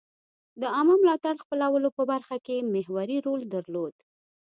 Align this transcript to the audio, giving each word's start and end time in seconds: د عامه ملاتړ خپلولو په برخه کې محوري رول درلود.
د 0.61 0.63
عامه 0.73 0.95
ملاتړ 1.01 1.35
خپلولو 1.43 1.89
په 1.97 2.03
برخه 2.11 2.37
کې 2.45 2.67
محوري 2.73 3.17
رول 3.25 3.41
درلود. 3.53 3.95